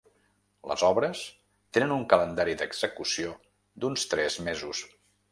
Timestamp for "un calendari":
1.95-2.55